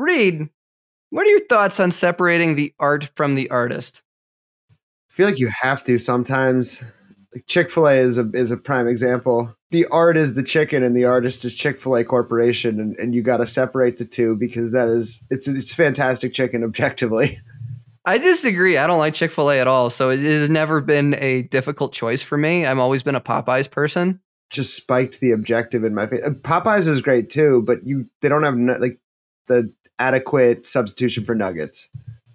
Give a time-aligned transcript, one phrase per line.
[0.00, 0.48] Reed,
[1.10, 4.02] what are your thoughts on separating the art from the artist?
[4.70, 6.82] I feel like you have to sometimes.
[7.34, 9.54] Like Chick Fil A is a is a prime example.
[9.70, 13.14] The art is the chicken, and the artist is Chick Fil A Corporation, and, and
[13.14, 17.38] you got to separate the two because that is it's it's fantastic chicken objectively.
[18.06, 18.78] I disagree.
[18.78, 19.90] I don't like Chick fil A at all.
[19.90, 22.64] So it has never been a difficult choice for me.
[22.64, 24.20] I've always been a Popeyes person.
[24.48, 26.22] Just spiked the objective in my face.
[26.22, 28.98] Popeyes is great too, but you they don't have like
[29.46, 31.88] the adequate substitution for nuggets.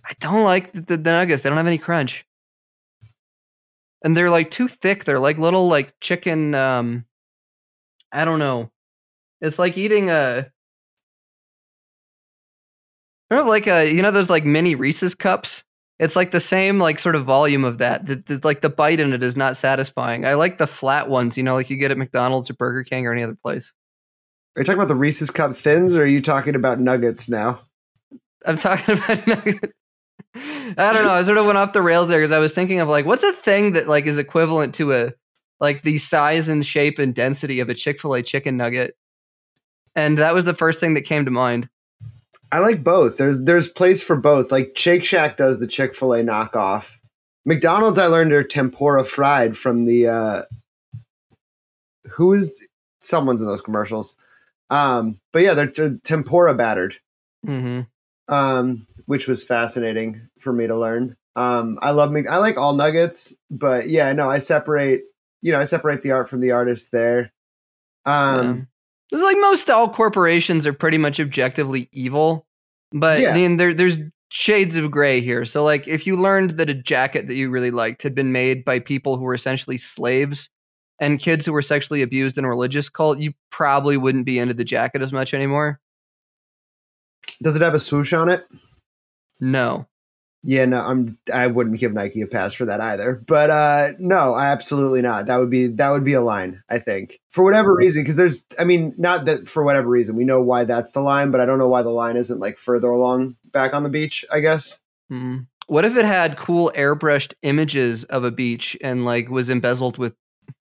[0.08, 1.42] I don't like the, the, the nuggets.
[1.42, 2.26] They don't have any crunch.
[4.04, 5.04] And they're like too thick.
[5.04, 7.06] They're like little like chicken um
[8.12, 8.72] I don't know.
[9.42, 10.50] It's like eating a
[13.30, 15.64] Remember like a you know those like mini Reese's cups?
[15.98, 18.06] It's like the same like sort of volume of that.
[18.06, 20.26] The, the, like the bite in it is not satisfying.
[20.26, 23.08] I like the flat ones, you know, like you get at McDonald's or Burger King
[23.08, 23.74] or any other place.
[24.56, 27.62] Are you talking about the Reese's cup thins or are you talking about nuggets now?
[28.46, 29.74] I'm talking about nuggets.
[30.36, 31.12] I don't know.
[31.12, 33.24] I sort of went off the rails there because I was thinking of like, what's
[33.24, 35.14] a thing that like is equivalent to a
[35.60, 38.96] like the size and shape and density of a Chick Fil A chicken nugget,
[39.96, 41.70] and that was the first thing that came to mind.
[42.52, 43.18] I like both.
[43.18, 44.52] There's there's place for both.
[44.52, 46.96] Like Shake Shack does the Chick Fil A knockoff.
[47.46, 50.42] McDonald's, I learned are tempura fried from the uh,
[52.10, 52.62] who is
[53.02, 54.18] someone's in those commercials.
[54.70, 56.96] Um, but yeah, they're, they're tempura battered,
[57.46, 58.34] Mm-hmm.
[58.34, 61.16] um, which was fascinating for me to learn.
[61.36, 62.24] Um, I love me.
[62.30, 65.04] I like all nuggets, but yeah, no, I separate.
[65.42, 67.32] You know, I separate the art from the artist there.
[68.06, 68.68] Um,
[69.12, 72.48] It's like most all corporations are pretty much objectively evil,
[72.92, 73.32] but Yeah.
[73.32, 73.98] I mean, there there's
[74.30, 75.46] shades of gray here.
[75.46, 78.66] So like, if you learned that a jacket that you really liked had been made
[78.66, 80.50] by people who were essentially slaves
[81.00, 84.54] and kids who were sexually abused in a religious cult, you probably wouldn't be into
[84.54, 85.80] the jacket as much anymore.
[87.42, 88.48] does it have a swoosh on it?
[89.42, 89.88] No.
[90.48, 91.18] Yeah, no, I'm.
[91.34, 93.16] I wouldn't give Nike a pass for that either.
[93.26, 95.26] But uh no, absolutely not.
[95.26, 96.62] That would be that would be a line.
[96.70, 98.46] I think for whatever reason, because there's.
[98.60, 101.48] I mean, not that for whatever reason we know why that's the line, but I
[101.48, 104.24] don't know why the line isn't like further along back on the beach.
[104.32, 104.80] I guess.
[105.10, 105.40] Hmm.
[105.66, 110.14] What if it had cool airbrushed images of a beach and like was embezzled with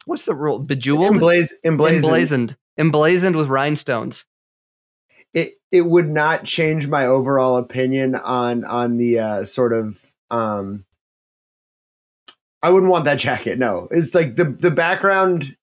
[0.06, 0.59] what's the rule?
[0.65, 2.05] Bejeweled, Emblaze, emblazoned.
[2.05, 4.27] emblazoned, emblazoned with rhinestones.
[5.33, 10.12] It it would not change my overall opinion on on the uh, sort of.
[10.31, 10.84] um
[12.62, 13.59] I wouldn't want that jacket.
[13.59, 15.56] No, it's like the the background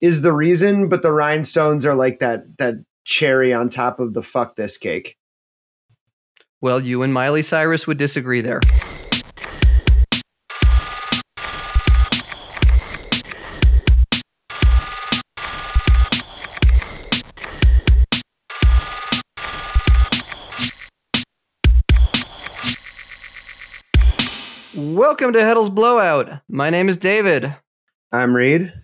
[0.00, 4.22] is the reason, but the rhinestones are like that that cherry on top of the
[4.22, 5.16] fuck this cake.
[6.60, 8.60] Well, you and Miley Cyrus would disagree there.
[25.14, 26.40] Welcome to Heddels Blowout.
[26.48, 27.54] My name is David,
[28.10, 28.74] I'm Reed.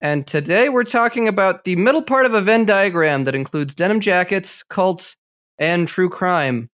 [0.00, 3.98] and today we're talking about the middle part of a Venn diagram that includes denim
[3.98, 5.16] jackets, cults,
[5.58, 6.70] and true crime.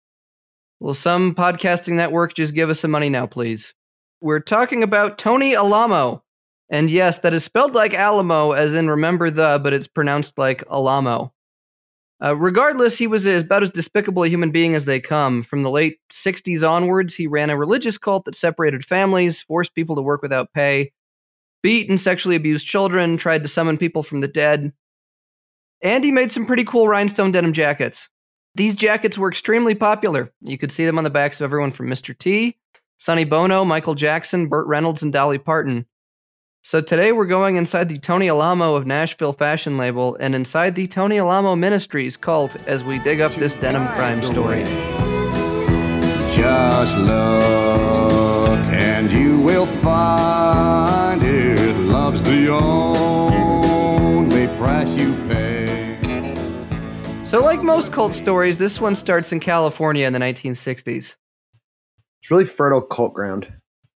[0.80, 3.74] Will some podcasting network just give us some money now, please?
[4.22, 6.24] We're talking about Tony Alamo.
[6.70, 10.64] And yes, that is spelled like Alamo, as in remember the, but it's pronounced like
[10.70, 11.34] Alamo.
[12.22, 15.42] Uh, regardless, he was about as despicable a human being as they come.
[15.42, 19.96] From the late 60s onwards, he ran a religious cult that separated families, forced people
[19.96, 20.92] to work without pay,
[21.62, 24.72] beat and sexually abused children, tried to summon people from the dead.
[25.82, 28.08] And he made some pretty cool rhinestone denim jackets.
[28.54, 30.30] These jackets were extremely popular.
[30.42, 32.16] You could see them on the backs of everyone from Mr.
[32.16, 32.58] T,
[32.98, 35.86] Sonny Bono, Michael Jackson, Burt Reynolds, and Dolly Parton.
[36.62, 40.86] So today we're going inside the Tony Alamo of Nashville fashion label and inside the
[40.86, 44.64] Tony Alamo Ministries cult as we dig up this denim crime story.
[46.34, 55.96] Just look and you will find it loves the only price you pay.
[57.24, 61.16] So, like most cult stories, this one starts in California in the 1960s.
[62.20, 63.50] It's really fertile cult ground.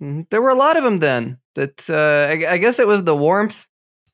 [0.05, 0.29] Mhm.
[0.31, 1.39] There were a lot of them then.
[1.55, 3.67] That uh, I, I guess it was the warmth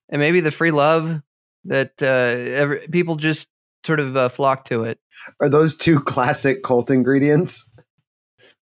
[0.08, 1.20] and maybe the free love
[1.64, 3.48] that uh, every, people just
[3.84, 4.98] sort of uh, flocked to it.
[5.40, 7.70] Are those two classic cult ingredients?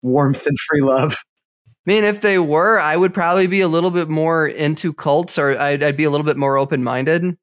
[0.01, 1.15] Warmth and free love.
[1.67, 5.37] I mean, if they were, I would probably be a little bit more into cults,
[5.37, 7.37] or I'd, I'd be a little bit more open minded,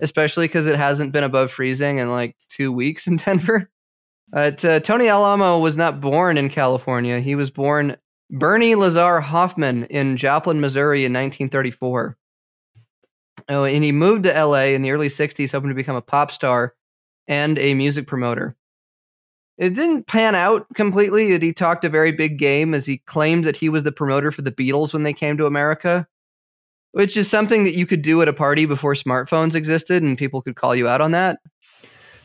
[0.00, 3.68] especially because it hasn't been above freezing in like two weeks in Denver.
[4.30, 7.20] But uh, Tony Alamo was not born in California.
[7.20, 7.96] He was born
[8.30, 12.16] Bernie Lazar Hoffman in Joplin, Missouri in 1934.
[13.48, 16.30] Oh, and he moved to LA in the early 60s, hoping to become a pop
[16.30, 16.74] star
[17.28, 18.56] and a music promoter.
[19.56, 21.38] It didn't pan out completely.
[21.38, 24.42] He talked a very big game as he claimed that he was the promoter for
[24.42, 26.08] the Beatles when they came to America,
[26.92, 30.42] which is something that you could do at a party before smartphones existed and people
[30.42, 31.38] could call you out on that.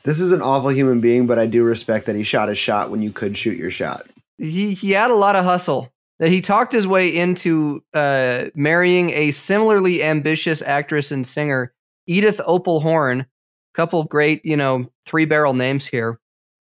[0.03, 2.89] This is an awful human being, but I do respect that he shot his shot
[2.89, 4.07] when you could shoot your shot.
[4.39, 5.91] He he had a lot of hustle.
[6.19, 11.73] That he talked his way into uh, marrying a similarly ambitious actress and singer,
[12.07, 13.25] Edith Opal Horn.
[13.73, 16.19] Couple great, you know, three barrel names here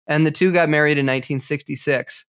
[0.06, 2.24] and the two got married in 1966.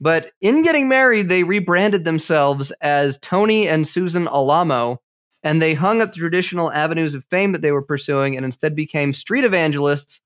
[0.00, 5.00] But in getting married, they rebranded themselves as Tony and Susan Alamo,
[5.42, 8.76] and they hung up the traditional avenues of fame that they were pursuing and instead
[8.76, 10.20] became street evangelists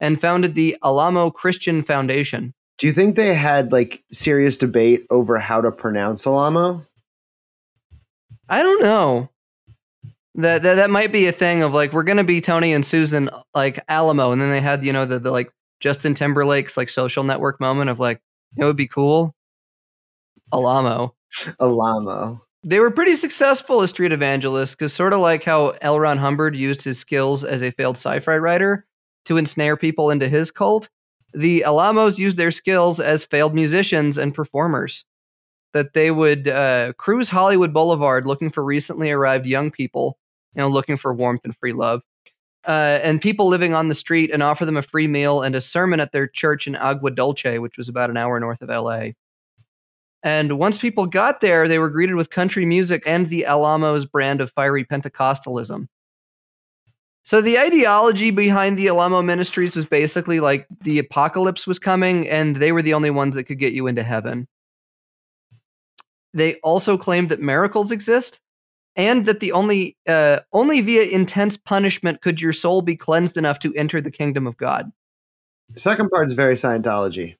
[0.00, 2.54] and founded the Alamo Christian Foundation.
[2.78, 6.82] Do you think they had like serious debate over how to pronounce Alamo?
[8.48, 9.30] I don't know.
[10.36, 13.28] That, that that might be a thing of like we're gonna be Tony and Susan
[13.54, 17.24] like Alamo, and then they had you know the, the like Justin Timberlake's like social
[17.24, 18.20] network moment of like,
[18.56, 19.34] it would be cool.
[20.52, 21.14] Alamo.
[21.60, 22.42] Alamo.
[22.64, 26.00] They were pretty successful as street evangelists because, sort of like how L.
[26.00, 28.86] Ron Hubbard used his skills as a failed sci fi writer
[29.26, 30.88] to ensnare people into his cult,
[31.38, 35.04] the Alamos used their skills as failed musicians and performers.
[35.74, 40.18] That they would uh, cruise Hollywood Boulevard looking for recently arrived young people,
[40.54, 42.02] you know, looking for warmth and free love
[42.68, 45.60] uh, and people living on the street and offer them a free meal and a
[45.60, 49.12] sermon at their church in Agua Dulce, which was about an hour north of LA.
[50.22, 54.42] And once people got there, they were greeted with country music and the Alamos brand
[54.42, 55.86] of fiery Pentecostalism.
[57.28, 62.56] So the ideology behind the Alamo Ministries was basically like the apocalypse was coming and
[62.56, 64.48] they were the only ones that could get you into heaven.
[66.32, 68.40] They also claimed that miracles exist
[68.96, 73.58] and that the only uh, only via intense punishment could your soul be cleansed enough
[73.58, 74.90] to enter the kingdom of God.
[75.74, 77.36] The second part is very Scientology.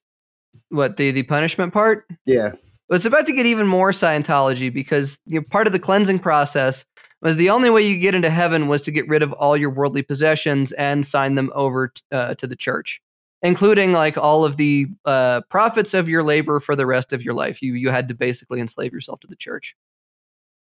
[0.69, 2.06] What the the punishment part?
[2.26, 2.50] Yeah.
[2.90, 6.19] Well, it's about to get even more Scientology because you know, part of the cleansing
[6.19, 6.85] process
[7.20, 9.70] was the only way you get into heaven was to get rid of all your
[9.70, 13.00] worldly possessions and sign them over t- uh, to the church,
[13.43, 17.35] including like all of the uh, profits of your labor for the rest of your
[17.35, 17.61] life.
[17.62, 19.75] You you had to basically enslave yourself to the church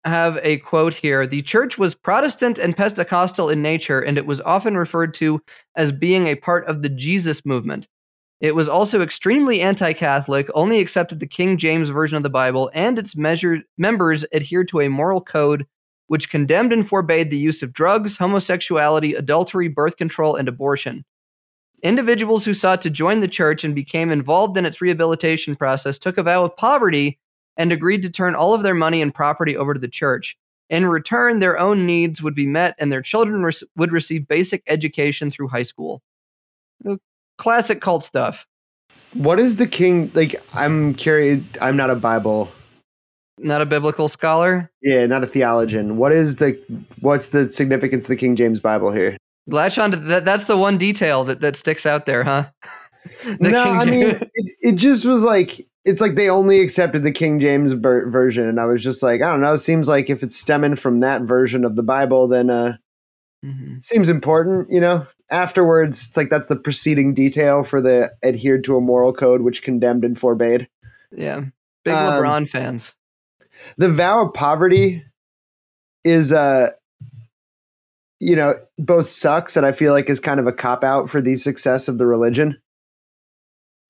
[0.05, 1.27] have a quote here.
[1.27, 5.43] The church was Protestant and Pentecostal in nature, and it was often referred to
[5.77, 7.87] as being a part of the Jesus movement.
[8.41, 12.71] It was also extremely anti Catholic, only accepted the King James Version of the Bible,
[12.75, 15.67] and its measured, members adhered to a moral code
[16.11, 21.05] which condemned and forbade the use of drugs, homosexuality, adultery, birth control, and abortion.
[21.85, 26.19] Individuals who sought to join the church and became involved in its rehabilitation process took
[26.19, 27.21] a vow of poverty
[27.57, 30.37] and agreed to turn all of their money and property over to the church.
[30.69, 34.65] In return, their own needs would be met and their children re- would receive basic
[34.67, 36.03] education through high school.
[37.39, 38.49] Classic cult stuff.
[39.15, 40.35] What is the king like?
[40.55, 41.45] I'm curious.
[41.63, 42.51] I'm not a Bible.
[43.43, 44.71] Not a biblical scholar.
[44.83, 45.97] Yeah, not a theologian.
[45.97, 46.59] What is the
[47.01, 49.17] what's the significance of the King James Bible here?
[49.47, 50.25] Latch on to that.
[50.25, 52.49] That's the one detail that, that sticks out there, huh?
[53.25, 57.13] the no, I mean, it, it just was like it's like they only accepted the
[57.13, 59.55] King James ber- version, and I was just like, I don't know.
[59.55, 62.77] It seems like if it's stemming from that version of the Bible, then uh,
[63.45, 63.77] mm-hmm.
[63.81, 65.07] seems important, you know.
[65.31, 69.63] Afterwards, it's like that's the preceding detail for the adhered to a moral code which
[69.63, 70.69] condemned and forbade.
[71.13, 71.45] Yeah,
[71.85, 72.95] big um, LeBron fans.
[73.77, 75.05] The vow of poverty
[76.05, 76.71] is uh
[78.19, 81.21] you know both sucks and I feel like is kind of a cop out for
[81.21, 82.61] the success of the religion.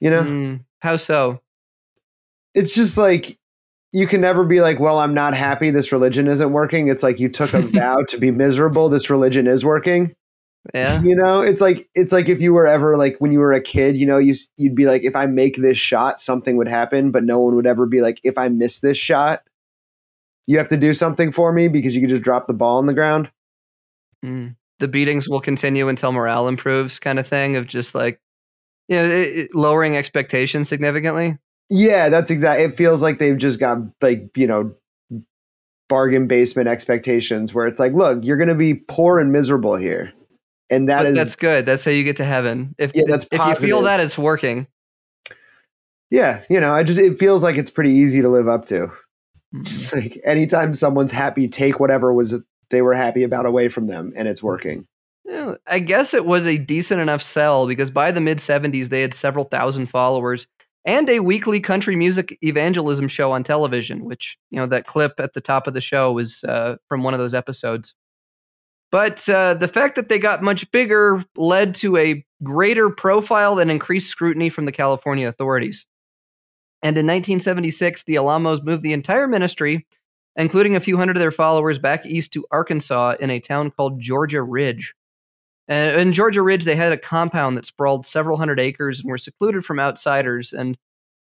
[0.00, 1.40] You know mm, how so?
[2.54, 3.38] it's just like
[3.92, 5.70] you can never be like, well, I'm not happy.
[5.70, 6.88] This religion isn't working.
[6.88, 8.88] It's like you took a vow to be miserable.
[8.88, 10.14] This religion is working.
[10.74, 11.02] Yeah.
[11.02, 13.62] You know, it's like it's like if you were ever like when you were a
[13.62, 17.10] kid, you know, you you'd be like, if I make this shot, something would happen,
[17.10, 19.42] but no one would ever be like, if I miss this shot,
[20.50, 22.86] you have to do something for me because you could just drop the ball on
[22.86, 23.30] the ground.
[24.24, 24.56] Mm.
[24.80, 28.20] The beatings will continue until morale improves, kind of thing of just like,
[28.88, 31.38] you know, it, it, lowering expectations significantly.
[31.68, 32.64] Yeah, that's exactly.
[32.64, 34.74] It feels like they've just got like you know
[35.88, 40.12] bargain basement expectations where it's like, look, you're going to be poor and miserable here,
[40.68, 41.64] and that but is that's good.
[41.64, 42.74] That's how you get to heaven.
[42.76, 43.68] If yeah, that's if positive.
[43.68, 44.66] you feel that it's working.
[46.10, 48.90] Yeah, you know, I just it feels like it's pretty easy to live up to.
[49.54, 49.64] Mm-hmm.
[49.64, 52.40] Just like anytime someone's happy, take whatever was
[52.70, 54.86] they were happy about away from them, and it's working.
[55.24, 59.00] Yeah, I guess it was a decent enough sell because by the mid 70s they
[59.00, 60.46] had several thousand followers
[60.84, 65.34] and a weekly country music evangelism show on television, which, you know, that clip at
[65.34, 67.94] the top of the show was uh, from one of those episodes.
[68.90, 73.70] But uh, the fact that they got much bigger led to a greater profile and
[73.70, 75.86] increased scrutiny from the California authorities.
[76.82, 79.86] And in 1976, the Alamos moved the entire ministry,
[80.36, 84.00] including a few hundred of their followers, back east to Arkansas in a town called
[84.00, 84.94] Georgia Ridge.
[85.68, 89.18] And in Georgia Ridge, they had a compound that sprawled several hundred acres and were
[89.18, 90.52] secluded from outsiders.
[90.52, 90.76] And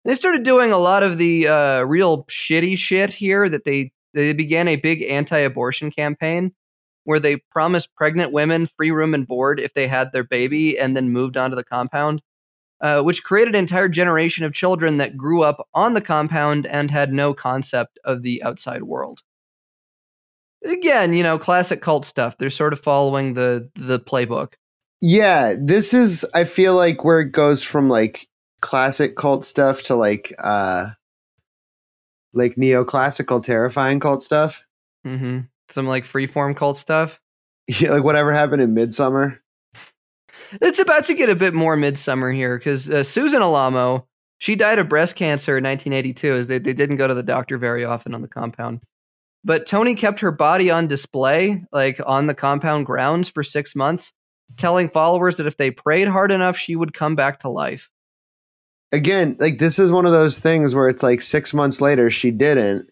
[0.04, 4.32] they started doing a lot of the uh, real shitty shit here that they they
[4.34, 6.52] began a big anti-abortion campaign
[7.04, 10.96] where they promised pregnant women free room and board if they had their baby and
[10.96, 12.22] then moved onto the compound,
[12.82, 16.90] uh, which created an entire generation of children that grew up on the compound and
[16.90, 19.22] had no concept of the outside world.
[20.64, 22.38] Again, you know, classic cult stuff.
[22.38, 24.54] They're sort of following the the playbook.
[25.00, 28.28] Yeah, this is I feel like where it goes from like
[28.60, 30.90] classic cult stuff to like uh
[32.32, 34.62] like neoclassical terrifying cult stuff.
[35.06, 35.40] Mm-hmm.
[35.70, 37.20] Some like freeform cult stuff.
[37.68, 39.41] Yeah, like whatever happened in Midsummer.
[40.60, 44.06] It's about to get a bit more midsummer here because uh, Susan Alamo,
[44.38, 47.58] she died of breast cancer in 1982 as they, they didn't go to the doctor
[47.58, 48.80] very often on the compound.
[49.44, 54.12] But Tony kept her body on display, like on the compound grounds for six months,
[54.56, 57.88] telling followers that if they prayed hard enough, she would come back to life.
[58.92, 62.30] Again, like this is one of those things where it's like six months later she
[62.30, 62.88] didn't,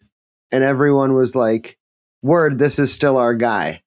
[0.50, 1.76] and everyone was like,
[2.22, 3.82] "Word, this is still our guy."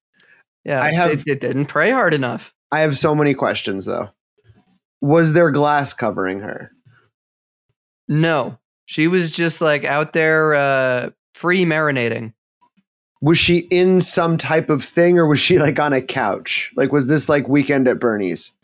[0.64, 2.53] Yeah, I have- they, they didn't pray hard enough.
[2.74, 4.10] I have so many questions though.
[5.00, 6.72] Was there glass covering her?
[8.08, 12.34] No, she was just like out there uh, free marinating.
[13.22, 16.72] Was she in some type of thing or was she like on a couch?
[16.76, 18.56] Like was this like weekend at Bernie's?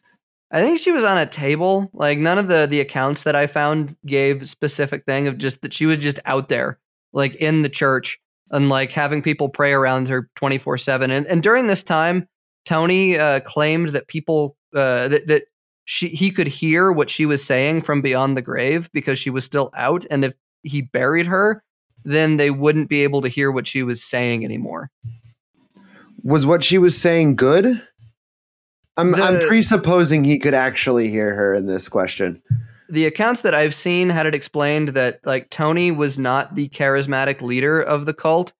[0.51, 1.91] I think she was on a table.
[1.93, 5.71] Like none of the the accounts that I found gave specific thing of just that
[5.71, 6.79] she was just out there,
[7.13, 11.11] like in the church and like having people pray around her twenty four seven.
[11.11, 12.27] And and during this time,
[12.69, 15.43] Tony uh, claimed that people uh, that that
[15.85, 19.43] she he could hear what she was saying from beyond the grave because she was
[19.43, 21.63] still out, and if he buried her,
[22.05, 24.91] then they wouldn't be able to hear what she was saying anymore.
[26.21, 27.65] Was what she was saying good?
[28.97, 32.39] I'm I'm presupposing he could actually hear her in this question.
[32.87, 37.41] the accounts that I've seen had it explained that like Tony was not the charismatic
[37.41, 38.53] leader of the cult.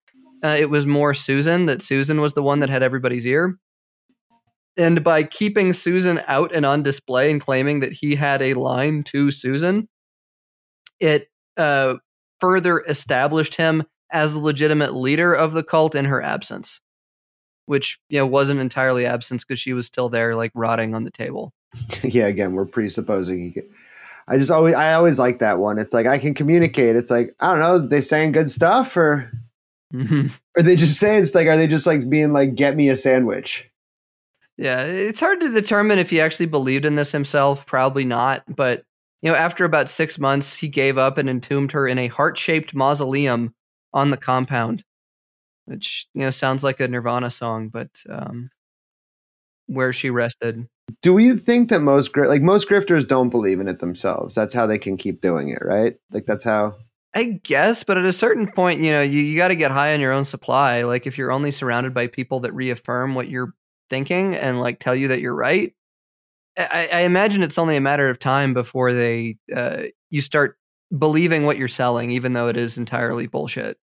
[0.44, 1.68] Uh, it was more Susan.
[1.68, 3.60] That Susan was the one that had everybody's ear.
[4.78, 9.04] And by keeping Susan out and on display and claiming that he had a line
[9.06, 9.90] to Susan,
[11.00, 11.96] it uh,
[12.40, 16.80] further established him as the legitimate leader of the cult in her absence,
[17.66, 21.12] which you know wasn't entirely absence because she was still there, like rotting on the
[21.12, 21.54] table.
[22.04, 23.70] yeah, again, we're presupposing he could.
[24.28, 25.78] I just always I always like that one.
[25.80, 26.96] It's like I can communicate.
[26.96, 29.32] It's like I don't know, they saying good stuff or
[29.94, 30.30] Mhm.
[30.56, 32.96] are they just saying it's like are they just like being like get me a
[32.96, 33.68] sandwich?
[34.60, 37.66] Yeah, it's hard to determine if he actually believed in this himself.
[37.66, 38.44] Probably not.
[38.54, 38.84] But,
[39.22, 42.38] you know, after about six months, he gave up and entombed her in a heart
[42.38, 43.54] shaped mausoleum
[43.94, 44.84] on the compound,
[45.63, 48.50] which, you know, sounds like a Nirvana song, but um,
[49.68, 50.68] where she rested.
[51.01, 54.36] Do we think that most like most grifters don't believe in it themselves?
[54.36, 55.96] That's how they can keep doing it, right?
[56.12, 56.75] Like that's how
[57.13, 59.94] I guess, but at a certain point, you know, you, you got to get high
[59.94, 60.84] on your own supply.
[60.84, 63.54] Like, if you're only surrounded by people that reaffirm what you're
[63.89, 65.74] thinking and like tell you that you're right,
[66.58, 70.58] I, I imagine it's only a matter of time before they uh, you start
[70.98, 73.77] believing what you're selling, even though it is entirely bullshit.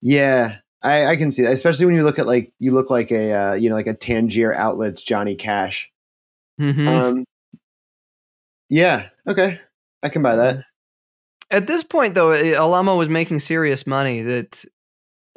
[0.00, 3.10] Yeah, I, I can see that, especially when you look at like you look like
[3.10, 5.90] a uh, you know like a Tanger Outlets Johnny Cash.
[6.60, 6.88] Mhm.
[6.88, 7.24] Um,
[8.68, 9.60] yeah, okay,
[10.02, 10.64] I can buy that.
[11.50, 14.22] At this point, though, eh, Alamo was making serious money.
[14.22, 14.64] That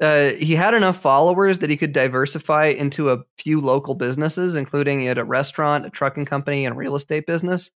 [0.02, 5.08] uh, he had enough followers that he could diversify into a few local businesses, including
[5.08, 7.72] at a restaurant, a trucking company, and a real estate business.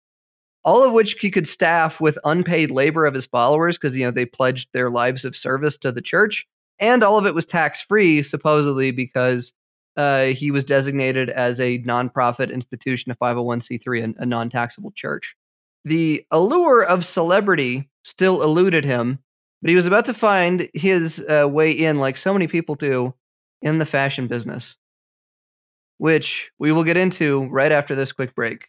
[0.64, 4.10] All of which he could staff with unpaid labor of his followers because you know
[4.10, 6.46] they pledged their lives of service to the church,
[6.80, 9.52] and all of it was tax free, supposedly because
[9.96, 15.36] uh, he was designated as a nonprofit institution, a 501c3, a, a non taxable church.
[15.84, 19.20] The allure of celebrity still eluded him,
[19.62, 23.14] but he was about to find his uh, way in, like so many people do,
[23.62, 24.76] in the fashion business,
[25.98, 28.68] which we will get into right after this quick break.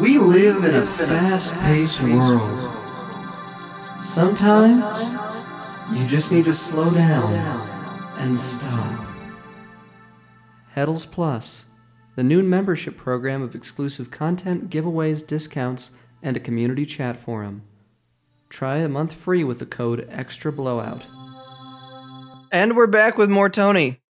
[0.00, 2.70] We live in a fast paced world.
[4.02, 4.82] Sometimes
[5.92, 7.24] you just need to slow down
[8.18, 9.06] and stop.
[10.74, 11.66] Heddels Plus,
[12.16, 15.90] the new membership program of exclusive content, giveaways, discounts,
[16.22, 17.62] and a community chat forum.
[18.52, 21.02] Try a month free with the code Extra Blowout.
[22.52, 24.02] And we're back with more Tony.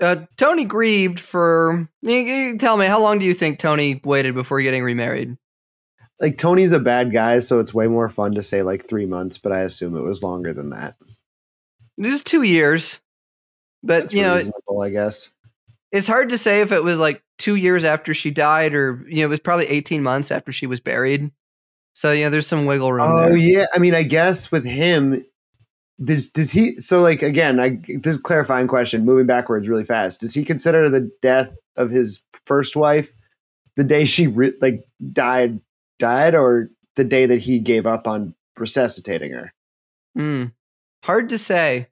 [0.00, 1.88] Uh, Tony grieved for.
[2.02, 5.38] You, you tell me, how long do you think Tony waited before getting remarried?
[6.20, 9.38] Like Tony's a bad guy, so it's way more fun to say like three months,
[9.38, 10.96] but I assume it was longer than that.
[12.00, 13.00] Just two years.
[13.84, 15.30] But That's you know, reasonable, I guess.
[15.92, 19.18] it's hard to say if it was like two years after she died, or you
[19.18, 21.30] know, it was probably eighteen months after she was buried.
[21.96, 23.00] So yeah, there's some wiggle room.
[23.02, 23.36] Oh there.
[23.38, 25.24] yeah, I mean, I guess with him,
[26.04, 26.72] does does he?
[26.72, 29.06] So like again, I this is a clarifying question.
[29.06, 33.10] Moving backwards really fast, does he consider the death of his first wife
[33.76, 35.58] the day she re- like died
[35.98, 39.54] died, or the day that he gave up on resuscitating her?
[40.14, 40.44] Hmm.
[41.02, 41.88] Hard to say.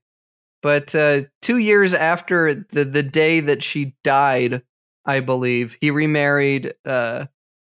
[0.62, 4.60] But uh, two years after the, the day that she died,
[5.06, 6.74] I believe, he remarried.
[6.84, 7.28] Uh, I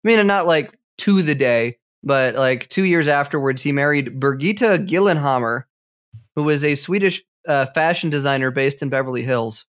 [0.04, 5.64] mean, not like to the day, but like two years afterwards, he married Birgitta Gillenhammer,
[6.34, 9.66] who was a Swedish uh, fashion designer based in Beverly Hills.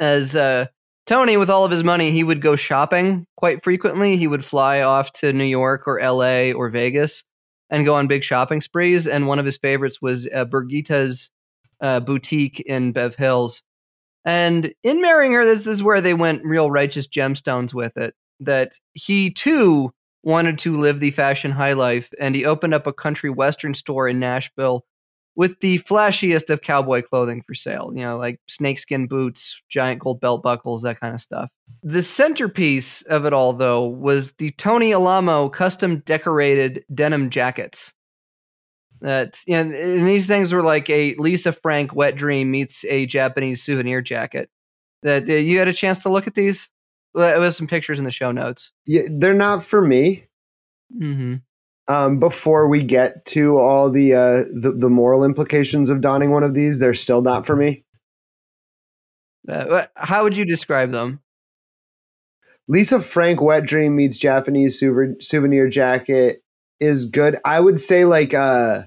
[0.00, 0.66] As uh,
[1.06, 4.16] Tony, with all of his money, he would go shopping quite frequently.
[4.16, 7.24] He would fly off to New York or LA or Vegas
[7.70, 9.06] and go on big shopping sprees.
[9.06, 11.30] And one of his favorites was uh, Birgitta's
[11.80, 13.62] uh, boutique in Bev Hills.
[14.24, 18.14] And in marrying her, this is where they went real righteous gemstones with it.
[18.40, 19.92] That he too
[20.28, 24.06] wanted to live the fashion high life, and he opened up a country western store
[24.06, 24.84] in Nashville
[25.36, 27.90] with the flashiest of cowboy clothing for sale.
[27.94, 31.48] You know, like snakeskin boots, giant gold belt buckles, that kind of stuff.
[31.82, 37.94] The centerpiece of it all, though, was the Tony Alamo custom decorated denim jackets.
[39.00, 43.06] That you know, and these things were like a Lisa Frank wet dream meets a
[43.06, 44.50] Japanese souvenir jacket.
[45.04, 46.68] That uh, you had a chance to look at these.
[47.14, 48.70] Well, it was some pictures in the show notes.
[48.86, 50.26] Yeah, they're not for me.
[50.96, 51.36] Mm-hmm.
[51.92, 56.42] Um, before we get to all the, uh, the the moral implications of donning one
[56.42, 57.84] of these, they're still not for me.
[59.48, 61.20] Uh, how would you describe them?
[62.68, 66.42] Lisa Frank Wet Dream meets Japanese souvenir jacket
[66.80, 67.36] is good.
[67.44, 68.82] I would say like uh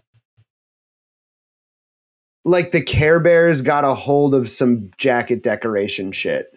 [2.45, 6.55] like the Care Bears got a hold of some jacket decoration shit.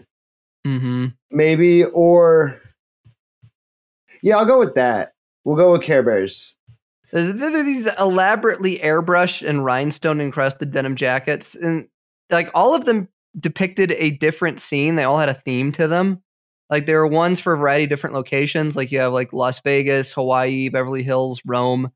[0.66, 1.06] Mm-hmm.
[1.30, 2.60] Maybe or
[4.22, 5.12] Yeah, I'll go with that.
[5.44, 6.54] We'll go with Care Bears.
[7.12, 11.86] There's, there are these elaborately airbrushed and rhinestone encrusted denim jackets, and
[12.30, 14.96] like all of them depicted a different scene.
[14.96, 16.22] They all had a theme to them.
[16.70, 18.76] Like there were ones for a variety of different locations.
[18.76, 21.90] Like you have like Las Vegas, Hawaii, Beverly Hills, Rome.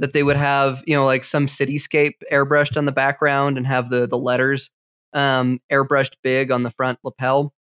[0.00, 3.88] That they would have, you know, like some cityscape airbrushed on the background and have
[3.88, 4.68] the the letters
[5.12, 7.54] um, airbrushed big on the front lapel.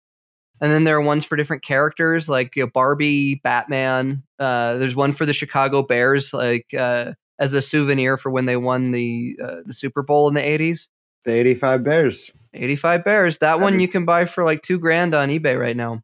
[0.64, 4.22] And then there are ones for different characters, like you know, Barbie, Batman.
[4.38, 8.56] Uh, there's one for the Chicago Bears, like uh, as a souvenir for when they
[8.56, 10.88] won the uh, the Super Bowl in the '80s.
[11.26, 12.30] The 85 Bears.
[12.54, 13.38] 85 Bears.
[13.38, 16.02] That one you can buy for like two grand on eBay right now.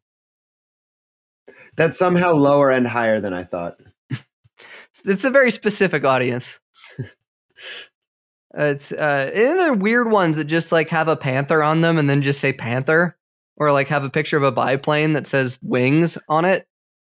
[1.75, 3.81] That's somehow lower and higher than I thought.
[5.05, 6.59] It's a very specific audience.
[8.53, 11.97] it's uh, and there are weird ones that just like have a panther on them
[11.97, 13.17] and then just say panther,
[13.57, 16.65] or like have a picture of a biplane that says wings on it.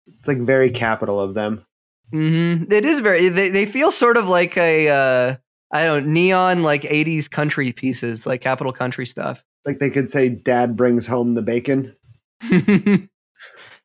[0.08, 1.65] It's like very capital of them.
[2.12, 3.30] hmm It is very.
[3.30, 5.36] They they feel sort of like a uh,
[5.71, 9.43] I don't neon like '80s country pieces, like Capital Country stuff.
[9.65, 11.95] Like they could say dad brings home the bacon.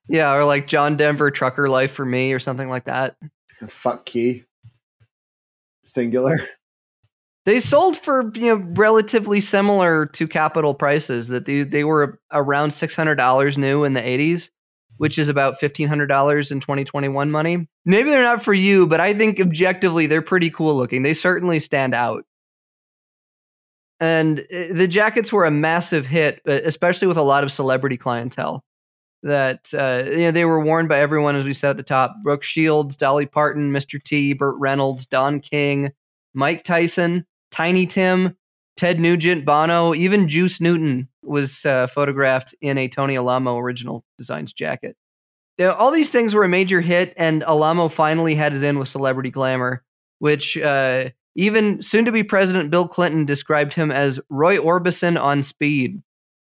[0.09, 3.17] yeah, or like John Denver Trucker Life for me, or something like that.
[3.69, 4.45] Fuck key.
[5.85, 6.39] Singular.
[7.47, 11.29] They sold for you know relatively similar to Capital prices.
[11.29, 14.51] That they they were around six hundred dollars new in the eighties,
[14.97, 17.69] which is about fifteen hundred dollars in twenty twenty one money.
[17.85, 21.05] Maybe they're not for you, but I think objectively they're pretty cool looking.
[21.05, 22.25] They certainly stand out.
[24.01, 27.97] And uh, the jackets were a massive hit, uh, especially with a lot of celebrity
[27.97, 28.65] clientele.
[29.23, 32.17] That uh, you know they were worn by everyone, as we said at the top:
[32.25, 34.03] Brooke Shields, Dolly Parton, Mr.
[34.03, 35.93] T, Burt Reynolds, Don King,
[36.35, 37.25] Mike Tyson,
[37.57, 38.37] Tiny Tim,
[38.77, 44.53] Ted Nugent, Bono, even Juice Newton was uh, photographed in a Tony Alamo original designs
[44.53, 44.95] jacket.
[45.59, 49.31] All these things were a major hit, and Alamo finally had his in with celebrity
[49.31, 49.83] glamour,
[50.19, 55.43] which uh, even soon to be President Bill Clinton described him as Roy Orbison on
[55.43, 56.03] speed.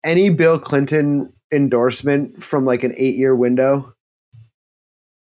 [0.03, 3.93] Any Bill Clinton endorsement from like an eight year window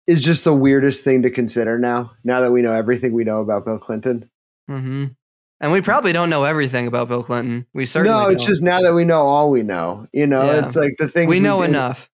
[0.06, 3.40] is just the weirdest thing to consider now, now that we know everything we know
[3.40, 4.28] about Bill Clinton.
[4.68, 5.06] hmm
[5.62, 7.66] And we probably don't know everything about Bill Clinton.
[7.74, 8.48] We certainly no, it's don't.
[8.48, 10.06] just now that we know all we know.
[10.12, 10.60] You know, Yeah.
[10.64, 12.08] it's like the things we know did- enough.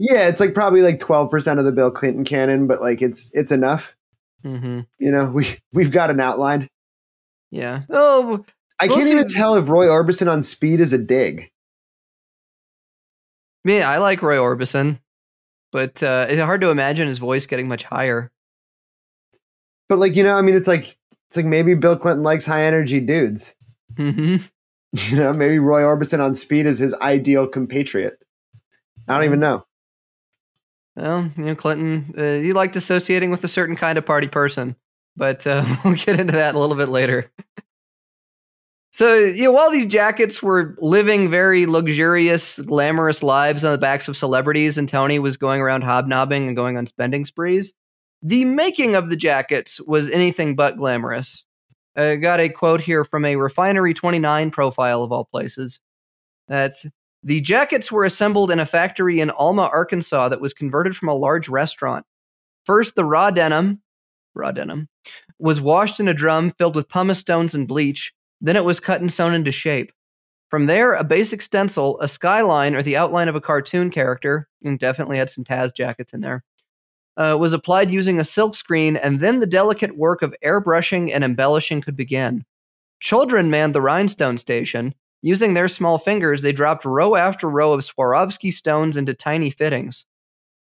[0.00, 3.34] Yeah, it's like probably like twelve percent of the Bill Clinton canon, but like it's
[3.34, 3.94] it's enough.
[4.42, 6.68] hmm You know, we we've got an outline.
[7.50, 7.82] Yeah.
[7.90, 8.44] Oh,
[8.80, 11.50] I We'll can't see- even tell if Roy Orbison on speed is a dig.
[13.64, 14.98] Me, I like Roy Orbison,
[15.72, 18.30] but uh, it's hard to imagine his voice getting much higher.
[19.88, 20.96] But like you know, I mean, it's like
[21.28, 23.54] it's like maybe Bill Clinton likes high energy dudes.
[23.96, 24.36] hmm
[24.92, 28.18] You know, maybe Roy Orbison on speed is his ideal compatriot.
[29.06, 29.66] I don't even know.
[30.96, 34.76] Well, you know, Clinton, uh, he liked associating with a certain kind of party person,
[35.14, 37.30] but uh, we'll get into that a little bit later.
[38.90, 44.08] So, you know, while these jackets were living very luxurious, glamorous lives on the backs
[44.08, 47.74] of celebrities, and Tony was going around hobnobbing and going on spending sprees,
[48.22, 51.44] the making of the jackets was anything but glamorous.
[51.96, 55.80] I got a quote here from a Refinery 29 profile of all places.
[56.46, 56.86] That's
[57.22, 61.14] the jackets were assembled in a factory in Alma, Arkansas that was converted from a
[61.14, 62.06] large restaurant.
[62.64, 63.82] First, the raw denim,
[64.34, 64.88] raw denim,
[65.38, 68.12] was washed in a drum filled with pumice stones and bleach.
[68.40, 69.92] Then it was cut and sewn into shape.
[70.48, 74.78] From there, a basic stencil, a skyline, or the outline of a cartoon character, and
[74.78, 76.44] definitely had some Taz jackets in there,
[77.18, 81.24] uh, was applied using a silk screen, and then the delicate work of airbrushing and
[81.24, 82.44] embellishing could begin.
[83.00, 84.94] Children manned the rhinestone station.
[85.20, 90.04] Using their small fingers, they dropped row after row of Swarovski stones into tiny fittings.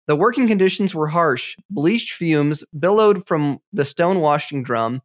[0.06, 1.56] The working conditions were harsh.
[1.68, 5.02] Bleached fumes billowed from the stone washing drum.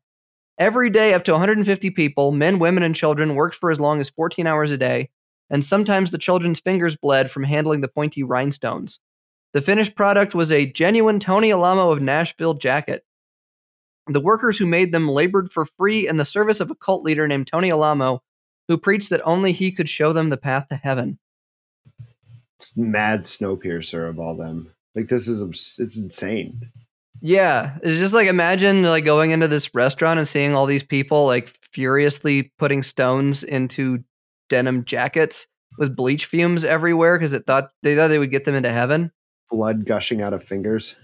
[0.57, 4.09] Every day, up to 150 people, men, women, and children, worked for as long as
[4.09, 5.09] 14 hours a day,
[5.49, 8.99] and sometimes the children's fingers bled from handling the pointy rhinestones.
[9.53, 13.03] The finished product was a genuine Tony Alamo of Nashville jacket.
[14.07, 17.27] The workers who made them labored for free in the service of a cult leader
[17.27, 18.23] named Tony Alamo,
[18.67, 21.19] who preached that only he could show them the path to heaven.
[22.59, 24.71] It's mad Snowpiercer of all them.
[24.95, 25.41] Like this is
[25.79, 26.69] it's insane.
[27.21, 31.25] Yeah, it's just like imagine like going into this restaurant and seeing all these people
[31.25, 34.03] like furiously putting stones into
[34.49, 38.55] denim jackets with bleach fumes everywhere because it thought they thought they would get them
[38.55, 39.11] into heaven.
[39.51, 40.95] Blood gushing out of fingers.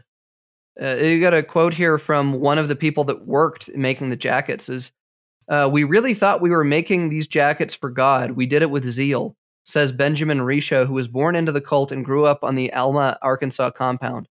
[0.82, 4.16] Uh, you got a quote here from one of the people that worked making the
[4.16, 4.92] jackets is
[5.50, 8.32] uh, we really thought we were making these jackets for god.
[8.32, 9.36] We did it with zeal
[9.68, 13.20] says benjamin risha who was born into the cult and grew up on the alma
[13.22, 14.28] arkansas compound.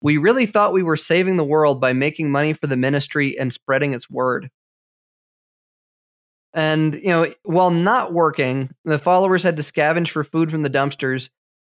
[0.00, 3.52] We really thought we were saving the world by making money for the ministry and
[3.52, 4.48] spreading its word.
[6.54, 10.70] And you know while not working the followers had to scavenge for food from the
[10.70, 11.30] dumpsters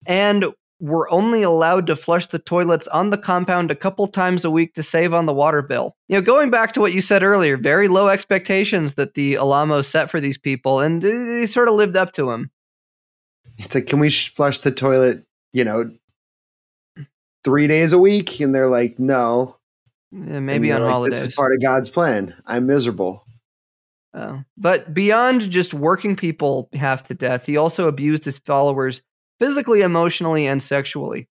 [0.07, 0.47] and
[0.83, 4.75] were only allowed to flush the toilets on the compound a couple times a week
[4.75, 5.97] to save on the water bill.
[6.09, 9.87] You know, going back to what you said earlier, very low expectations that the Alamos
[9.87, 12.51] set for these people, and they, sort of lived up to them.
[13.59, 15.25] It's like, can we flush the toilet?
[15.53, 15.93] You know,
[17.45, 19.59] three days a week, and they're like, no.
[20.11, 22.35] Yeah, maybe on like, This is part of God's plan.
[22.45, 23.25] I'm miserable.
[24.15, 24.43] Oh.
[24.57, 29.01] But beyond just working people half to death, he also abused his followers
[29.43, 31.27] physically, emotionally, and sexually.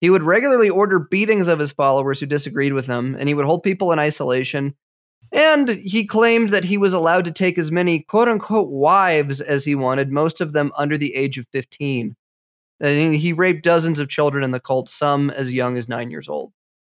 [0.00, 3.44] He would regularly order beatings of his followers who disagreed with him, and he would
[3.44, 4.74] hold people in isolation.
[5.32, 9.66] And he claimed that he was allowed to take as many quote unquote wives as
[9.66, 12.16] he wanted, most of them under the age of 15.
[12.80, 16.30] And he raped dozens of children in the cult, some as young as nine years
[16.30, 16.52] old.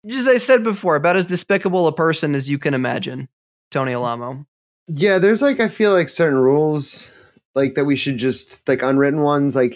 [0.09, 3.29] As I said before, about as despicable a person as you can imagine,
[3.69, 4.47] Tony Alamo.
[4.87, 7.11] Yeah, there's like I feel like certain rules
[7.53, 9.75] like that we should just like unwritten ones like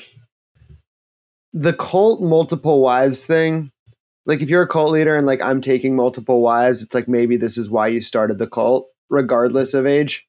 [1.53, 3.71] the cult multiple wives thing.
[4.25, 7.37] Like if you're a cult leader and like I'm taking multiple wives, it's like maybe
[7.37, 10.27] this is why you started the cult regardless of age.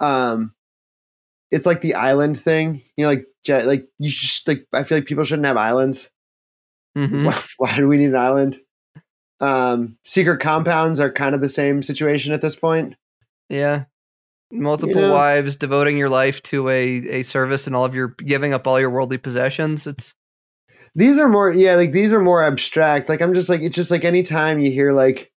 [0.00, 0.54] Um
[1.50, 2.82] it's like the island thing.
[2.96, 6.10] You know like like you just, like I feel like people shouldn't have islands.
[6.96, 7.26] Mhm.
[7.26, 8.58] Why, why do we need an island?
[9.40, 12.96] Um secret compounds are kind of the same situation at this point.
[13.48, 13.84] Yeah.
[14.52, 18.52] Multiple know- wives, devoting your life to a, a service and all of your giving
[18.52, 19.86] up all your worldly possessions.
[19.86, 20.14] It's
[20.94, 23.90] these are more yeah like these are more abstract like i'm just like it's just
[23.90, 25.32] like anytime you hear like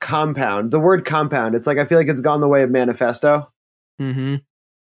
[0.00, 3.52] compound the word compound it's like i feel like it's gone the way of manifesto
[4.00, 4.36] Mm-hmm.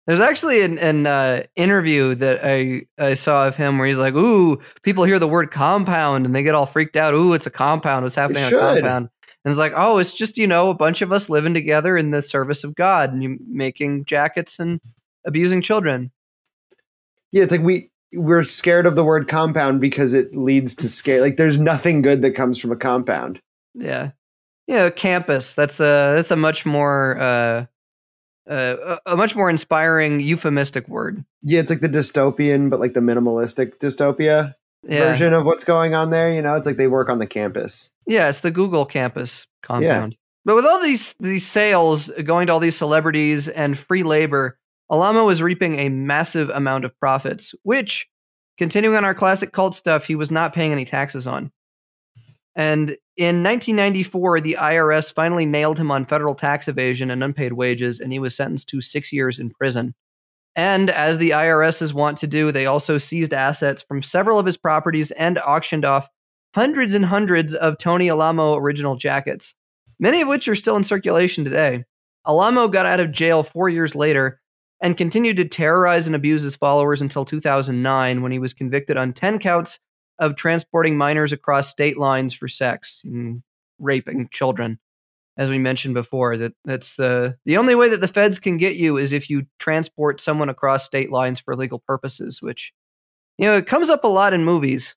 [0.08, 4.14] There's actually an, an uh, interview that I, I saw of him where he's like,
[4.14, 7.16] "Ooh, people hear the word compound and they get all freaked out.
[7.16, 8.04] Ooh, it's a compound.
[8.04, 9.10] What's happening on a compound?"
[9.46, 12.10] And it's like, "Oh, it's just you know a bunch of us living together in
[12.12, 14.82] the service of God and you making jackets and
[15.26, 16.12] abusing children."
[17.32, 21.20] yeah it's like we we're scared of the word compound because it leads to scare
[21.22, 23.40] like there's nothing good that comes from a compound
[23.74, 24.12] Yeah,
[24.68, 25.54] You know, Campus.
[25.54, 27.66] That's a that's a much more uh,
[28.50, 31.26] uh, a a much more inspiring euphemistic word.
[31.44, 34.54] yeah it's like the dystopian but like the minimalistic dystopia
[34.88, 37.28] Yeah, version of what's going on there you know it's like they work on the
[37.28, 38.30] campus yeah.
[38.30, 40.16] It's the Google campus compound.
[40.44, 44.60] But with all these these sales going to all these celebrities and free labor,
[44.92, 48.08] Alamo was reaping a massive amount of profits, which
[48.58, 51.52] continuing on our classic cult stuff, he was not paying any taxes on.
[52.56, 58.00] And in 1994, the IRS finally nailed him on federal tax evasion and unpaid wages,
[58.00, 59.94] and he was sentenced to six years in prison.
[60.56, 64.46] And as the IRS is wont to do, they also seized assets from several of
[64.46, 66.08] his properties and auctioned off
[66.56, 69.54] hundreds and hundreds of Tony Alamo original jackets,
[70.00, 71.84] many of which are still in circulation today.
[72.26, 74.40] Alamo got out of jail four years later
[74.82, 79.14] and continued to terrorize and abuse his followers until 2009 when he was convicted on
[79.14, 79.80] 10 counts
[80.20, 83.44] of transporting minors across state lines for sex and
[83.80, 84.80] raping children.
[85.38, 88.78] As we mentioned before, that that's uh, the only way that the feds can get
[88.78, 92.72] you is if you transport someone across state lines for legal purposes, which
[93.38, 94.96] you know it comes up a lot in movies.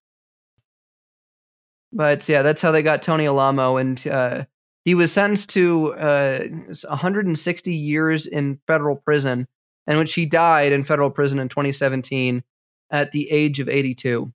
[1.93, 4.45] But yeah, that's how they got Tony Alamo, and uh,
[4.85, 6.45] he was sentenced to uh,
[6.89, 9.49] 160 years in federal prison,
[9.87, 12.45] in which he died in federal prison in 2017
[12.91, 14.33] at the age of 82.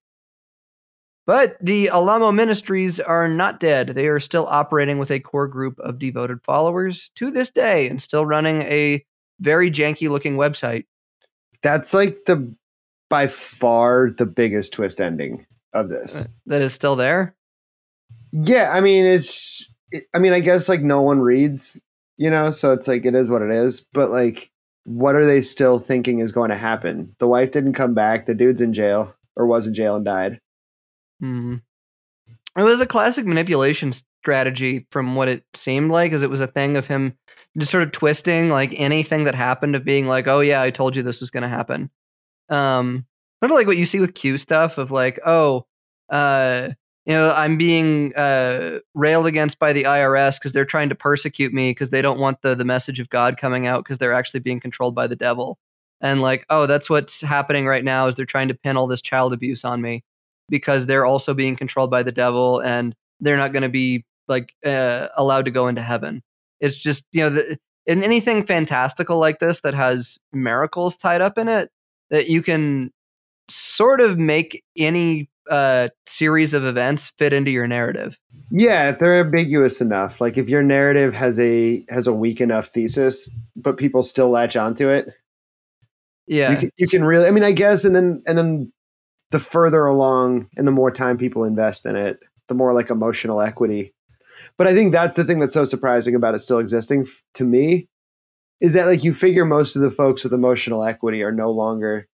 [1.25, 3.89] But the Alamo Ministries are not dead.
[3.89, 8.01] They are still operating with a core group of devoted followers to this day and
[8.01, 9.03] still running a
[9.39, 10.85] very janky looking website.
[11.61, 12.53] That's like the
[13.09, 16.25] by far the biggest twist ending of this.
[16.25, 17.35] Uh, that is still there.
[18.31, 19.65] Yeah, I mean it's
[20.13, 21.79] I mean I guess like no one reads,
[22.17, 24.51] you know, so it's like it is what it is, but like
[24.85, 27.15] what are they still thinking is going to happen?
[27.19, 30.39] The wife didn't come back, the dude's in jail or was in jail and died.
[31.23, 31.55] Hmm.
[32.57, 36.47] It was a classic manipulation strategy from what it seemed like, as it was a
[36.47, 37.17] thing of him
[37.57, 40.97] just sort of twisting like anything that happened of being like, oh yeah, I told
[40.97, 41.89] you this was going to happen.
[42.49, 43.05] Um,
[43.41, 45.65] sort of like what you see with Q stuff of like, oh,
[46.09, 46.69] uh,
[47.05, 51.53] you know, I'm being uh, railed against by the IRS because they're trying to persecute
[51.53, 54.41] me because they don't want the the message of God coming out because they're actually
[54.41, 55.57] being controlled by the devil.
[56.01, 59.01] And like, oh, that's what's happening right now is they're trying to pin all this
[59.01, 60.03] child abuse on me
[60.49, 64.53] because they're also being controlled by the devil and they're not going to be like
[64.65, 66.21] uh, allowed to go into heaven.
[66.59, 71.37] It's just you know, the, in anything fantastical like this that has miracles tied up
[71.37, 71.69] in it,
[72.09, 72.91] that you can
[73.49, 78.17] sort of make any uh, series of events fit into your narrative.
[78.51, 82.67] Yeah, if they're ambiguous enough, like if your narrative has a has a weak enough
[82.67, 85.09] thesis, but people still latch onto it.
[86.27, 87.27] Yeah, you can, you can really.
[87.27, 88.71] I mean, I guess, and then and then
[89.33, 93.41] the further along and the more time people invest in it, the more like emotional
[93.41, 93.93] equity.
[94.57, 97.89] But I think that's the thing that's so surprising about it still existing to me
[98.61, 102.07] is that like you figure most of the folks with emotional equity are no longer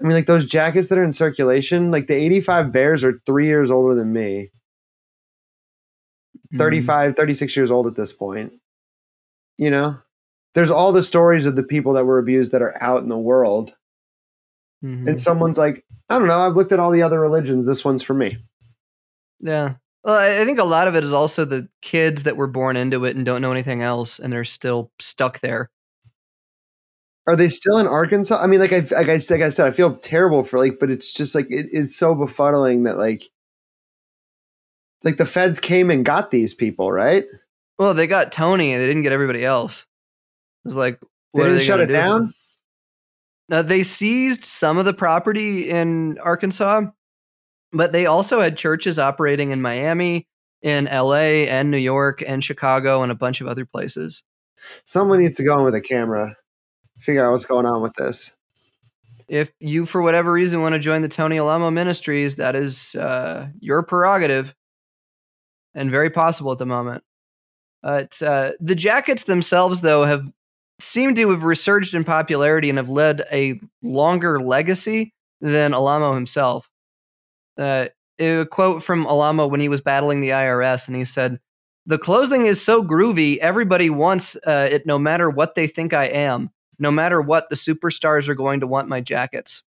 [0.00, 3.46] I mean like those jackets that are in circulation, like the 85 bears are 3
[3.46, 4.50] years older than me.
[6.48, 6.58] Mm-hmm.
[6.58, 8.52] 35, 36 years old at this point.
[9.58, 9.98] You know?
[10.54, 13.18] There's all the stories of the people that were abused that are out in the
[13.18, 13.76] world
[14.82, 15.08] mm-hmm.
[15.08, 17.66] and someone's like, I don't know, I've looked at all the other religions.
[17.66, 18.36] This one's for me.
[19.40, 19.74] Yeah.
[20.04, 23.04] Well, I think a lot of it is also the kids that were born into
[23.04, 25.70] it and don't know anything else, and they're still stuck there.
[27.28, 28.42] Are they still in Arkansas?
[28.42, 30.90] I mean, like I like I, like I said, I feel terrible for like, but
[30.90, 33.22] it's just like it is so befuddling that like,
[35.04, 37.24] like the feds came and got these people, right?
[37.78, 39.86] Well, they got Tony, and they didn't get everybody else.
[40.64, 40.98] It's like,
[41.30, 41.92] what they didn't they shut it do?
[41.92, 42.34] down.
[43.52, 46.84] Now, they seized some of the property in Arkansas,
[47.70, 50.26] but they also had churches operating in Miami,
[50.62, 54.22] in LA, and New York, and Chicago, and a bunch of other places.
[54.86, 56.34] Someone needs to go in with a camera,
[56.98, 58.34] figure out what's going on with this.
[59.28, 63.48] If you, for whatever reason, want to join the Tony Alamo Ministries, that is uh,
[63.60, 64.54] your prerogative
[65.74, 67.04] and very possible at the moment.
[67.82, 70.26] But uh, the jackets themselves, though, have
[70.82, 76.68] seem to have resurged in popularity and have led a longer legacy than Alamo himself.
[77.58, 77.86] Uh,
[78.18, 81.40] a quote from Alamo when he was battling the IRS, and he said,
[81.86, 86.06] "The clothing is so groovy, everybody wants uh, it, no matter what they think I
[86.06, 86.50] am.
[86.78, 89.62] No matter what, the superstars are going to want my jackets."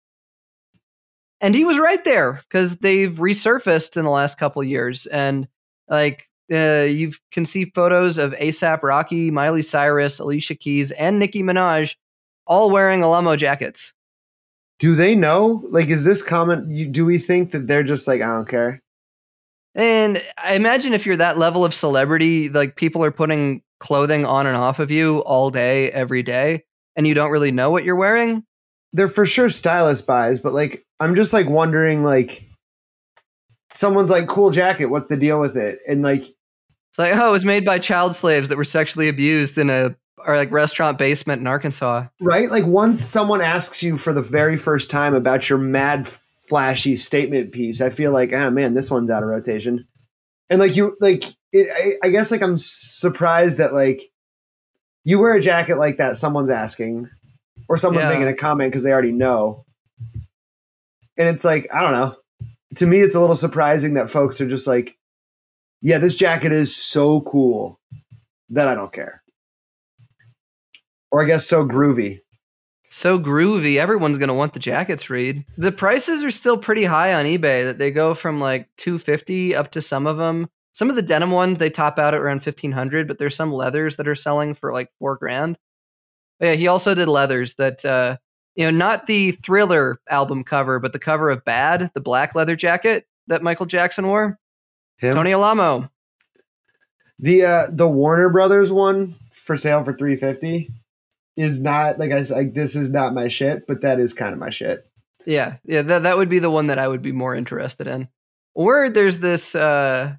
[1.39, 5.47] And he was right there because they've resurfaced in the last couple years, and
[5.87, 11.43] like uh, you can see photos of ASAP Rocky, Miley Cyrus, Alicia Keys, and Nicki
[11.43, 11.95] Minaj
[12.45, 13.93] all wearing Alamo jackets.
[14.79, 15.63] Do they know?
[15.69, 16.71] Like, is this comment?
[16.71, 18.81] You, do we think that they're just like, I don't care?
[19.75, 24.45] And I imagine if you're that level of celebrity, like people are putting clothing on
[24.45, 27.95] and off of you all day, every day, and you don't really know what you're
[27.95, 28.43] wearing.
[28.91, 32.45] They're for sure stylist buys, but like, I'm just like wondering, like,
[33.73, 35.79] someone's like, cool jacket, what's the deal with it?
[35.87, 36.25] And like,
[36.91, 39.95] it's like, oh, it was made by child slaves that were sexually abused in a
[40.27, 42.05] or like restaurant basement in Arkansas.
[42.21, 42.51] right?
[42.51, 46.07] Like once someone asks you for the very first time about your mad
[46.47, 49.87] flashy statement piece, I feel like, ah, man, this one's out of rotation.
[50.49, 51.23] And like you, like
[51.53, 51.67] it,
[52.03, 54.01] I, I guess like I'm surprised that like
[55.03, 57.09] you wear a jacket like that, someone's asking,
[57.67, 58.11] or someone's Yeah.
[58.11, 59.65] making a comment because they already know,
[61.17, 62.15] and it's like I don't know.
[62.75, 64.97] To me, it's a little surprising that folks are just like,
[65.81, 67.79] yeah, this jacket is so cool
[68.49, 69.23] that I don't care.
[71.11, 72.21] Or I guess so groovy.
[72.89, 73.77] So groovy.
[73.77, 75.45] Everyone's going to want the jackets, Reed.
[75.57, 79.71] The prices are still pretty high on eBay that they go from like 250 up
[79.71, 80.49] to some of them.
[80.73, 83.97] Some of the denim ones they top out at around 1500, but there's some leathers
[83.97, 85.57] that are selling for like 4 grand.
[86.39, 88.17] But yeah, he also did leathers that uh
[88.55, 92.55] you know, not the Thriller album cover, but the cover of Bad, the black leather
[92.55, 94.37] jacket that Michael Jackson wore.
[95.01, 95.15] Him?
[95.15, 95.89] Tony Alamo.
[97.19, 100.71] The uh the Warner Brothers one for sale for 350
[101.35, 104.39] is not like I like this is not my shit, but that is kind of
[104.39, 104.87] my shit.
[105.25, 108.07] Yeah, yeah, that that would be the one that I would be more interested in.
[108.53, 110.15] Or there's this uh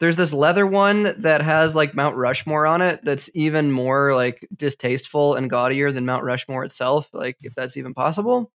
[0.00, 4.46] there's this leather one that has like Mount Rushmore on it that's even more like
[4.56, 8.50] distasteful and gaudier than Mount Rushmore itself, like if that's even possible.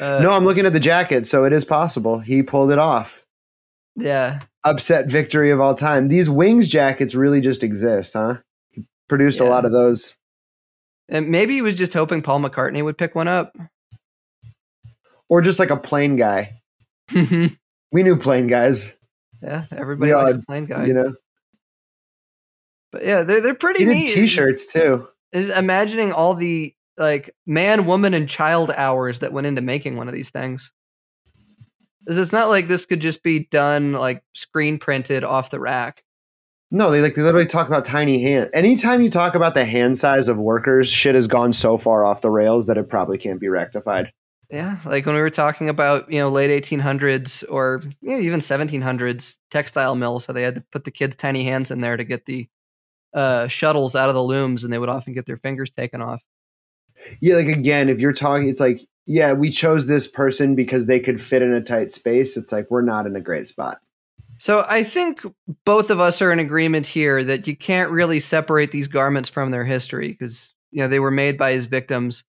[0.00, 2.18] Uh, no, I'm looking at the jacket, so it is possible.
[2.18, 3.24] He pulled it off.
[3.96, 4.38] Yeah.
[4.64, 6.08] Upset victory of all time.
[6.08, 8.38] These wings jackets really just exist, huh?
[8.70, 10.16] He produced a lot of those.
[11.08, 13.56] And maybe he was just hoping Paul McCartney would pick one up.
[15.28, 16.60] Or just like a plain guy.
[17.92, 18.94] We knew plain guys,
[19.40, 20.86] Yeah, everybody We likes a plain guy.
[20.86, 21.14] you know.
[22.92, 24.08] But yeah, they're they're pretty He did neat.
[24.08, 25.08] t-shirts too.
[25.32, 30.08] is imagining all the like man, woman, and child hours that went into making one
[30.08, 30.72] of these things.
[32.06, 36.04] Is it's not like this could just be done like screen printed off the rack.
[36.70, 38.50] No, they like they literally talk about tiny hand.
[38.52, 42.20] Anytime you talk about the hand size of workers, shit has gone so far off
[42.20, 44.12] the rails that it probably can't be rectified.
[44.50, 48.40] Yeah, like when we were talking about you know late 1800s or you know, even
[48.40, 52.04] 1700s textile mills, so they had to put the kids' tiny hands in there to
[52.04, 52.48] get the
[53.14, 56.22] uh, shuttles out of the looms, and they would often get their fingers taken off.
[57.20, 60.98] Yeah, like again, if you're talking, it's like, yeah, we chose this person because they
[60.98, 62.36] could fit in a tight space.
[62.36, 63.78] It's like we're not in a great spot.
[64.38, 65.22] So I think
[65.64, 69.50] both of us are in agreement here that you can't really separate these garments from
[69.50, 72.24] their history because you know they were made by his victims,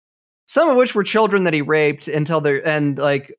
[0.47, 3.37] some of which were children that he raped until they're and like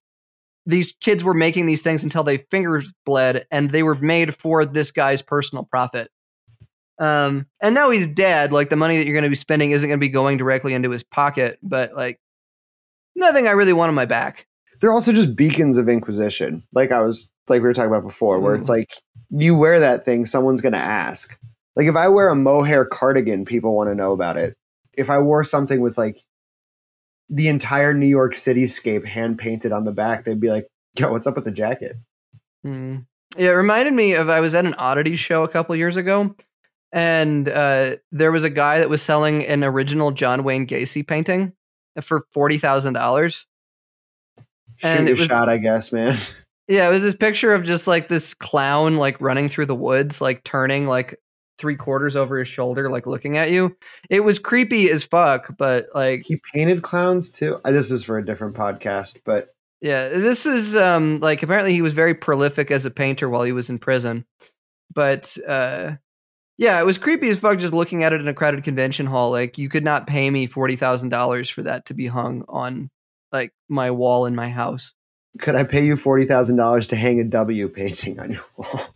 [0.65, 4.65] these kids were making these things until they fingers bled and they were made for
[4.65, 6.09] this guy's personal profit.
[6.99, 8.53] Um, and now he's dead.
[8.53, 10.73] Like the money that you're going to be spending isn't going to be going directly
[10.73, 12.19] into his pocket, but like
[13.23, 14.45] nothing I really want on my back.
[14.81, 16.63] They're also just beacons of inquisition.
[16.73, 18.77] Like I was, like we were talking about before, where it's Mm.
[18.77, 18.89] like
[19.29, 21.37] you wear that thing, someone's going to ask.
[21.75, 24.55] Like if I wear a mohair cardigan, people want to know about it.
[24.95, 26.19] If I wore something with like
[27.29, 30.67] the entire New York cityscape hand painted on the back, they'd be like,
[30.99, 31.95] "Yo, what's up with the jacket?"
[32.63, 32.97] Hmm.
[33.35, 36.35] Yeah, it reminded me of I was at an oddity show a couple years ago,
[36.91, 41.53] and uh, there was a guy that was selling an original John Wayne Gacy painting
[42.01, 43.45] for forty thousand dollars.
[44.81, 46.15] And it was- shot, I guess, man.
[46.69, 50.21] Yeah, it was this picture of just like this clown like running through the woods,
[50.21, 51.19] like turning like
[51.59, 53.75] three quarters over his shoulder, like looking at you.
[54.09, 57.59] It was creepy as fuck, but like he painted clowns too.
[57.65, 61.81] Uh, This is for a different podcast, but Yeah, this is um like apparently he
[61.81, 64.25] was very prolific as a painter while he was in prison.
[64.95, 65.95] But uh
[66.57, 69.31] yeah, it was creepy as fuck just looking at it in a crowded convention hall.
[69.31, 72.89] Like you could not pay me forty thousand dollars for that to be hung on
[73.31, 74.93] like my wall in my house.
[75.39, 78.95] could I pay you forty thousand dollars to hang a W painting on your wall?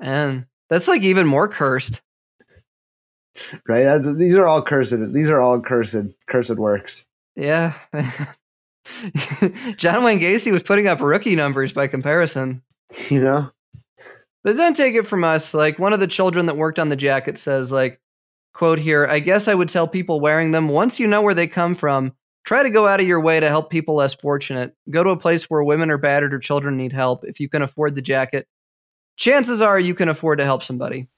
[0.00, 2.00] And that's like even more cursed.
[3.68, 3.82] right?
[3.84, 5.12] That's these are all cursed.
[5.12, 7.06] These are all cursed, cursed works.
[7.36, 7.74] Yeah.
[9.76, 12.62] John Wayne Gacy was putting up rookie numbers by comparison.
[13.10, 13.50] You know,
[14.44, 15.52] But don't take it from us.
[15.52, 18.00] Like one of the children that worked on the jacket says, like,
[18.54, 21.46] quote here, I guess I would tell people wearing them, once you know where they
[21.46, 22.12] come from,
[22.44, 24.74] try to go out of your way to help people less fortunate.
[24.90, 27.24] Go to a place where women are battered or children need help.
[27.24, 28.46] If you can afford the jacket,
[29.16, 31.08] chances are you can afford to help somebody.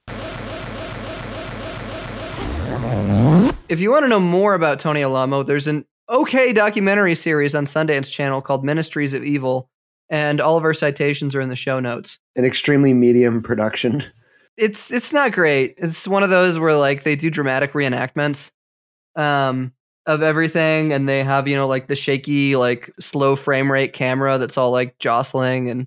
[3.69, 7.67] If you want to know more about Tony Alamo, there's an okay documentary series on
[7.67, 9.71] Sundance Channel called Ministries of Evil,
[10.11, 14.03] and all of our citations are in the show notes an extremely medium production.
[14.57, 15.75] it's it's not great.
[15.79, 18.51] It's one of those where like they do dramatic reenactments
[19.17, 19.73] um
[20.07, 24.39] of everything and they have, you know, like the shaky like slow frame rate camera
[24.39, 25.87] that's all like jostling and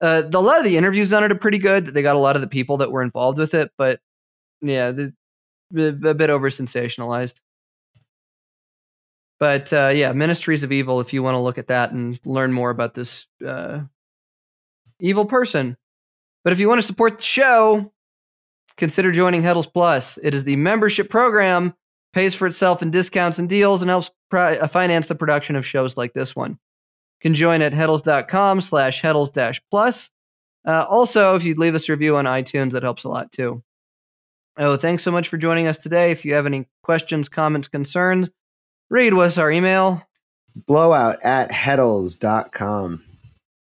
[0.00, 1.86] uh the, a lot of the interviews on it are pretty good.
[1.86, 4.00] They got a lot of the people that were involved with it, but
[4.60, 5.12] yeah, the,
[6.04, 7.36] a bit over sensationalized.
[9.40, 11.00] But uh, yeah, Ministries of Evil.
[11.00, 13.80] If you want to look at that and learn more about this uh,
[15.00, 15.76] evil person,
[16.44, 17.92] but if you want to support the show,
[18.76, 20.18] consider joining Heddels Plus.
[20.22, 21.74] It is the membership program,
[22.12, 25.66] pays for itself in discounts and deals, and helps pri- uh, finance the production of
[25.66, 26.52] shows like this one.
[26.52, 30.10] You can join at heddels.com slash heddels dash plus.
[30.66, 33.62] Uh, also, if you'd leave us a review on iTunes, that helps a lot too.
[34.56, 36.10] Oh, thanks so much for joining us today.
[36.10, 38.28] If you have any questions, comments, concerns,
[38.90, 40.02] Reed what's our email.
[40.66, 43.04] Blowout at heddels.com.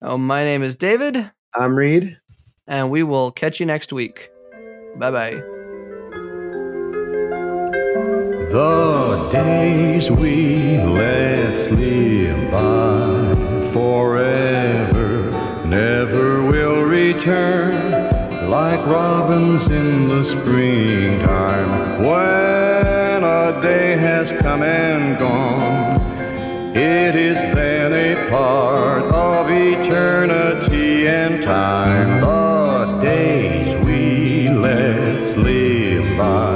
[0.02, 2.18] Oh, my name is David, I'm Reed.
[2.68, 4.30] and we will catch you next week.
[4.98, 5.42] Bye bye.
[8.52, 13.36] The days we let slip by
[13.74, 15.32] forever
[15.66, 17.74] never will return
[18.50, 22.65] like robins in the springtime when
[23.46, 26.02] a day has come and gone.
[26.76, 32.22] It is then a part of eternity and time.
[32.22, 36.55] The days we let slip by